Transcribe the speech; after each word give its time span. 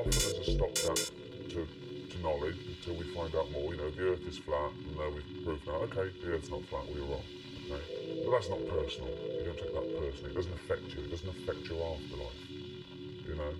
often 0.00 0.12
has 0.12 0.48
a 0.48 0.52
stopgap 0.54 0.96
to, 1.50 1.66
to 2.08 2.22
knowledge 2.22 2.56
until 2.66 2.94
we 2.94 3.04
find 3.12 3.34
out 3.36 3.50
more. 3.52 3.74
You 3.74 3.80
know, 3.80 3.90
the 3.90 4.12
earth 4.12 4.26
is 4.26 4.38
flat, 4.38 4.72
and 4.86 4.96
now 4.96 5.10
we've 5.10 5.44
proved 5.44 5.66
that. 5.66 5.74
okay, 5.92 6.10
the 6.22 6.32
earth's 6.32 6.50
not 6.50 6.64
flat, 6.64 6.88
we 6.88 7.00
were 7.00 7.06
wrong. 7.06 7.22
Okay? 7.70 8.24
But 8.24 8.30
that's 8.32 8.48
not 8.48 8.60
personal. 8.68 9.10
You 9.10 9.44
don't 9.44 9.58
take 9.58 9.74
that 9.74 10.00
personally. 10.00 10.30
It 10.30 10.34
doesn't 10.34 10.54
affect 10.54 10.94
you. 10.94 11.04
It 11.04 11.10
doesn't 11.10 11.28
affect 11.28 11.68
your 11.68 11.96
afterlife. 11.96 12.50
You 13.28 13.34
know? 13.36 13.52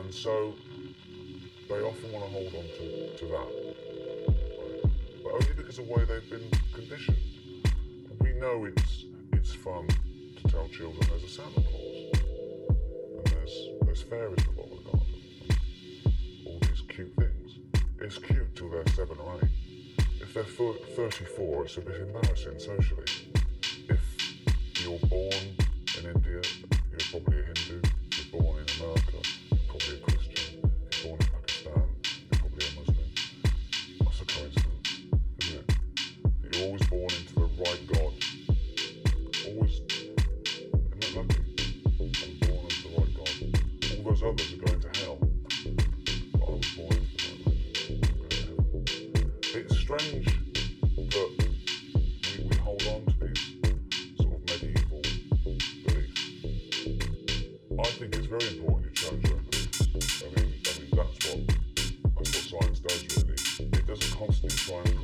And 0.00 0.12
so 0.12 0.54
they 1.68 1.80
often 1.80 2.12
want 2.12 2.24
to 2.26 2.30
hold 2.32 2.54
on 2.54 2.64
to, 2.64 3.16
to 3.18 3.24
that. 3.26 3.74
But 5.22 5.32
only 5.32 5.52
because 5.56 5.78
of 5.78 5.86
the 5.86 5.92
way 5.92 6.04
they've 6.04 6.30
been 6.30 6.50
conditioned. 6.74 7.18
We 8.20 8.32
know 8.32 8.64
it's 8.64 9.04
it's 9.32 9.54
fun 9.54 9.86
to 9.86 10.48
tell 10.48 10.68
children 10.68 11.06
there's 11.08 11.24
a 11.24 11.28
Santa 11.28 11.62
Claus. 11.62 12.10
And 13.16 13.26
there's 13.26 13.68
there's 13.82 14.02
fairies 14.02 14.38
in 14.38 14.56
the 14.56 14.62
bottle 14.62 14.76
cute 16.96 17.12
things. 17.18 17.58
It's 18.00 18.16
cute 18.16 18.56
till 18.56 18.70
they're 18.70 18.86
7 18.86 19.18
or 19.18 19.38
8. 19.42 19.50
If 20.22 20.32
they're 20.32 20.44
34, 20.44 21.64
it's 21.66 21.76
a 21.76 21.80
bit 21.82 22.00
embarrassing 22.00 22.58
socially. 22.58 23.04
If 23.90 24.82
you're 24.82 24.98
born 25.00 25.56
in 25.98 26.06
India, 26.14 26.40
you're 26.90 27.06
probably 27.10 27.40
a 27.40 27.44
Hindu. 27.44 27.85
I 57.78 57.84
think 57.84 58.16
it's 58.16 58.26
very 58.26 58.56
important 58.56 58.94
to 58.94 59.02
change 59.04 59.28
your 59.28 59.36
beliefs. 59.36 60.22
I 60.22 60.40
mean, 60.40 60.54
I 60.64 60.80
mean 60.80 60.90
that's 60.92 61.26
what 61.28 61.46
that's 62.16 62.52
what 62.52 62.62
science 62.62 62.80
does 62.80 63.04
really. 63.16 63.68
It 63.78 63.86
doesn't 63.86 64.16
constantly 64.16 64.56
try 64.56 64.78
and 64.78 64.95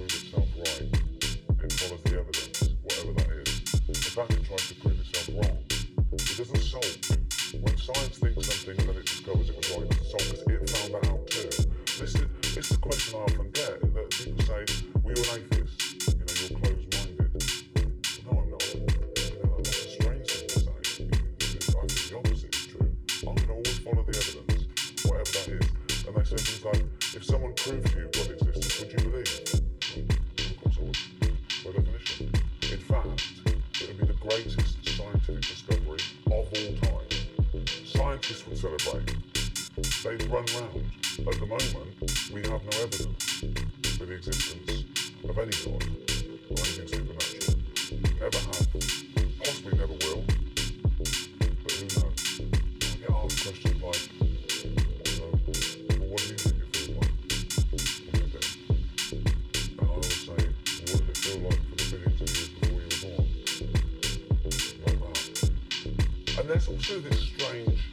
that's 66.52 66.68
a 66.68 66.82
sugar 66.82 67.14
strange. 67.14 67.91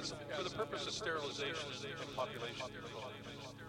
The, 0.00 0.16
for 0.34 0.42
the, 0.42 0.50
purpose 0.50 0.86
of 0.86 0.92
sterilization 0.92 1.70
and, 1.70 2.16
population 2.16 2.66
control. 2.66 3.10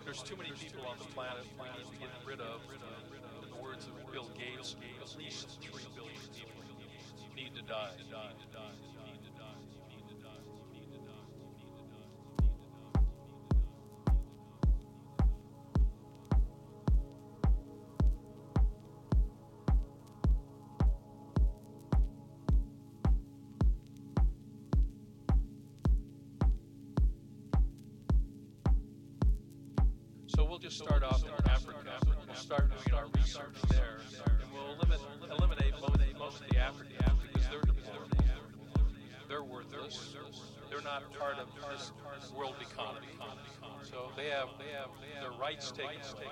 There's 0.03 0.23
too 0.23 0.35
many 0.35 0.51
people 0.57 0.85
on 0.85 0.97
the 0.97 1.05
planet 1.13 1.45
we 1.57 1.69
need 1.77 1.85
to 1.85 1.97
get 2.01 2.09
rid 2.25 2.41
of. 2.41 2.61
In 3.43 3.49
the 3.49 3.61
words 3.61 3.85
of 3.85 3.93
Bill 4.11 4.29
Gates, 4.33 4.75
at 5.01 5.17
least 5.17 5.61
three 5.61 5.85
billion 5.93 6.21
people 6.33 6.61
need 7.35 7.53
to 7.55 7.61
die. 7.63 7.91
So 30.45 30.49
we'll 30.51 30.60
just 30.60 30.77
start 30.77 31.01
off 31.01 31.23
in 31.23 31.31
Africa. 31.49 31.73
We'll 32.05 32.36
start 32.36 32.69
doing 32.69 32.95
our 32.95 33.08
research 33.17 33.58
there, 33.67 33.97
and 34.27 34.53
we'll 34.53 34.75
eliminate, 34.75 35.73
eliminate 35.73 36.19
most, 36.19 36.39
of 36.39 36.49
the 36.49 36.60
Africans 36.60 37.01
because 37.23 37.49
they're 37.49 37.62
deplorable. 37.62 38.23
They're 39.27 39.43
worthless. 39.43 40.13
They're 40.69 40.84
not 40.84 41.01
part 41.17 41.39
of 41.39 41.47
this 41.71 41.91
world 42.38 42.53
economy. 42.62 43.08
So 43.89 44.12
they 44.15 44.29
have 44.29 44.49
they 44.60 44.69
have 44.77 44.93
their 45.19 45.31
rights 45.31 45.71
taken 45.71 45.97
away. 46.13 46.29